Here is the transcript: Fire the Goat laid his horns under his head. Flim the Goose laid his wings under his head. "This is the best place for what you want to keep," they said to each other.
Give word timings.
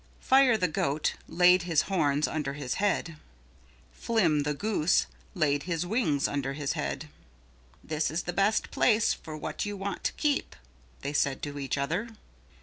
Fire 0.19 0.57
the 0.57 0.67
Goat 0.67 1.13
laid 1.27 1.61
his 1.61 1.83
horns 1.83 2.27
under 2.27 2.53
his 2.53 2.81
head. 2.81 3.17
Flim 3.93 4.39
the 4.41 4.55
Goose 4.55 5.05
laid 5.35 5.61
his 5.69 5.85
wings 5.85 6.27
under 6.27 6.53
his 6.53 6.73
head. 6.73 7.07
"This 7.83 8.09
is 8.09 8.23
the 8.23 8.33
best 8.33 8.71
place 8.71 9.13
for 9.13 9.37
what 9.37 9.63
you 9.63 9.77
want 9.77 10.03
to 10.05 10.13
keep," 10.13 10.55
they 11.01 11.13
said 11.13 11.43
to 11.43 11.59
each 11.59 11.77
other. 11.77 12.07